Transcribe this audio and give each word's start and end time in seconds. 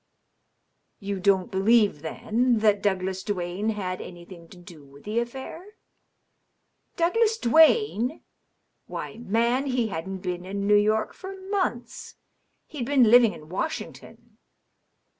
"You 1.09 1.19
don't 1.19 1.51
believe, 1.51 2.01
then, 2.01 2.57
that 2.57 2.81
Douglas 2.81 3.21
Duane 3.23 3.69
had 3.69 4.01
anything 4.01 4.47
to 4.47 4.57
do 4.57 4.83
with 4.83 5.03
the 5.03 5.19
affau 5.19 5.63
?""Douglas 6.97 7.37
Duane! 7.37 8.23
Why, 8.87 9.17
man, 9.17 9.67
he 9.67 9.89
hadn't 9.89 10.21
been 10.23 10.43
in 10.43 10.65
New 10.65 10.73
York 10.73 11.13
for 11.13 11.39
months. 11.51 12.15
He'd 12.65 12.87
been 12.87 13.11
living 13.11 13.33
in 13.33 13.47
Washington. 13.47 14.39